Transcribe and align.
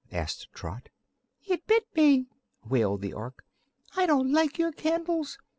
asked 0.11 0.47
Trot. 0.51 0.89
"It 1.47 1.67
bit 1.67 1.85
me!" 1.95 2.25
wailed 2.67 3.01
the 3.01 3.13
Ork. 3.13 3.45
"I 3.95 4.07
don't 4.07 4.31
like 4.33 4.57
your 4.57 4.71
candles. 4.71 5.37